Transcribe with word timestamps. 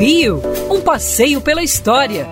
Rio, 0.00 0.42
um 0.70 0.80
passeio 0.80 1.42
pela 1.42 1.62
história. 1.62 2.26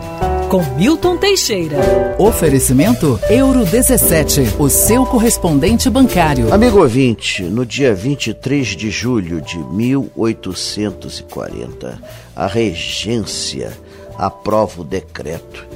Com 0.49 0.63
Milton 0.77 1.19
Teixeira. 1.19 1.77
Oferecimento 2.19 3.21
Euro 3.29 3.67
17, 3.67 4.55
o 4.59 4.71
seu 4.71 5.05
correspondente 5.05 5.91
bancário. 5.91 6.51
Amigo 6.51 6.81
ouvinte, 6.81 7.43
no 7.43 7.67
dia 7.67 7.95
23 7.95 8.69
de 8.69 8.91
julho 8.91 9.43
de 9.43 9.59
1840, 9.59 12.03
a 12.35 12.47
regência 12.47 13.77
aprova 14.17 14.81
o 14.81 14.85
decreto 14.85 15.67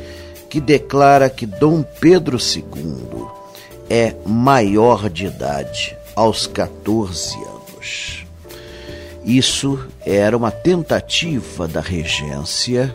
que 0.49 0.63
declara 0.63 1.29
que 1.29 1.45
Dom 1.45 1.83
Pedro 1.83 2.39
II 2.39 3.27
é 3.91 4.15
maior 4.25 5.11
de 5.11 5.27
idade 5.27 5.95
aos 6.17 6.47
14 6.47 7.37
anos. 7.37 8.32
Isso 9.25 9.79
era 10.05 10.37
uma 10.37 10.51
tentativa 10.51 11.69
da 11.69 11.81
regência 11.81 12.95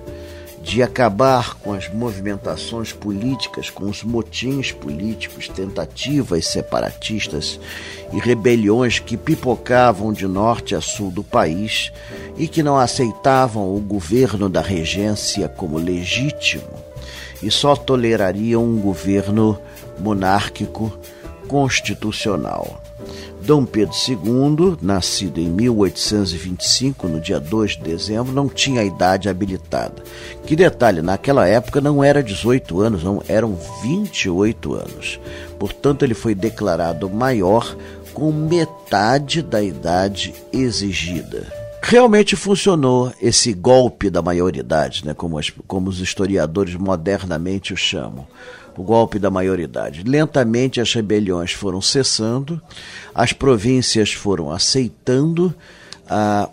de 0.62 0.84
acabar 0.84 1.56
com 1.56 1.72
as 1.72 1.88
movimentações 1.88 2.92
políticas, 2.92 3.70
com 3.70 3.86
os 3.86 4.04
motins 4.04 4.74
políticos, 4.74 5.48
tentativas 5.48 6.46
separatistas 6.46 7.58
e 8.12 8.20
rebeliões 8.20 9.00
que 9.00 9.16
pipocavam 9.16 10.12
de 10.12 10.28
norte 10.28 10.76
a 10.76 10.82
sul 10.82 11.10
do 11.10 11.24
país 11.24 11.94
e 12.38 12.50
que 12.50 12.62
não 12.62 12.78
aceitavam 12.78 13.74
o 13.74 13.80
governo 13.80 14.50
da 14.50 14.60
regência 14.60 15.48
como 15.48 15.78
legítimo 15.78 16.68
e 17.42 17.50
só 17.50 17.74
tolerariam 17.74 18.64
um 18.66 18.78
governo 18.78 19.58
monárquico 19.98 20.98
constitucional. 21.48 22.82
Dom 23.48 23.64
Pedro 23.64 23.96
II, 24.06 24.78
nascido 24.82 25.40
em 25.40 25.48
1825, 25.48 27.08
no 27.08 27.22
dia 27.22 27.40
2 27.40 27.78
de 27.78 27.82
dezembro, 27.82 28.34
não 28.34 28.50
tinha 28.50 28.82
a 28.82 28.84
idade 28.84 29.30
habilitada. 29.30 30.04
Que 30.46 30.54
detalhe, 30.54 31.02
naquela 31.02 31.48
época 31.48 31.80
não 31.80 32.04
era 32.04 32.22
18 32.22 32.82
anos, 32.82 33.06
não, 33.06 33.24
eram 33.26 33.58
28 33.82 34.74
anos. 34.74 35.18
Portanto, 35.58 36.04
ele 36.04 36.14
foi 36.14 36.36
declarado 36.36 37.10
maior 37.10 37.74
com 38.14 38.34
metade 38.34 39.42
da 39.42 39.64
idade 39.64 40.36
exigida. 40.52 41.67
Realmente 41.90 42.36
funcionou 42.36 43.14
esse 43.22 43.54
golpe 43.54 44.10
da 44.10 44.22
maioridade, 44.22 45.06
né, 45.06 45.14
como, 45.14 45.40
as, 45.40 45.50
como 45.50 45.90
os 45.90 46.02
historiadores 46.02 46.76
modernamente 46.76 47.72
o 47.72 47.78
chamam 47.78 48.28
o 48.78 48.84
golpe 48.84 49.18
da 49.18 49.32
maioridade. 49.32 50.04
Lentamente 50.04 50.82
as 50.82 50.94
rebeliões 50.94 51.54
foram 51.54 51.82
cessando, 51.82 52.62
as 53.16 53.32
províncias 53.32 54.12
foram 54.12 54.52
aceitando 54.52 55.56
a, 56.10 56.50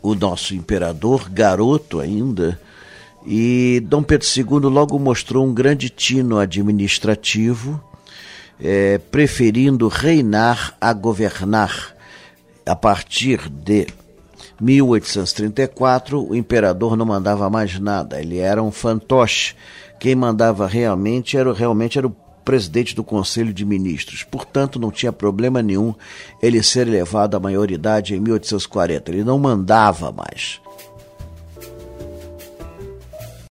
o 0.00 0.14
nosso 0.14 0.54
imperador, 0.54 1.28
garoto 1.28 2.00
ainda, 2.00 2.58
e 3.26 3.82
Dom 3.84 4.02
Pedro 4.02 4.26
II 4.34 4.70
logo 4.70 4.98
mostrou 4.98 5.46
um 5.46 5.52
grande 5.52 5.90
tino 5.90 6.38
administrativo, 6.38 7.78
é, 8.58 8.96
preferindo 8.96 9.88
reinar 9.88 10.74
a 10.80 10.90
governar. 10.94 11.99
A 12.70 12.76
partir 12.76 13.48
de 13.48 13.88
1834, 14.60 16.30
o 16.30 16.36
imperador 16.36 16.96
não 16.96 17.04
mandava 17.04 17.50
mais 17.50 17.80
nada, 17.80 18.20
ele 18.20 18.38
era 18.38 18.62
um 18.62 18.70
fantoche 18.70 19.56
quem 20.00 20.14
mandava 20.14 20.66
realmente 20.66 21.36
era, 21.36 21.52
realmente 21.52 21.98
era 21.98 22.06
o 22.06 22.16
presidente 22.42 22.96
do 22.96 23.04
Conselho 23.04 23.52
de 23.52 23.66
Ministros. 23.66 24.22
Portanto, 24.22 24.80
não 24.80 24.90
tinha 24.90 25.12
problema 25.12 25.60
nenhum 25.60 25.94
ele 26.42 26.62
ser 26.62 26.88
elevado 26.88 27.36
à 27.36 27.40
maioridade 27.40 28.14
em 28.14 28.20
1840. 28.20 29.10
Ele 29.10 29.22
não 29.22 29.38
mandava 29.38 30.10
mais. 30.10 30.58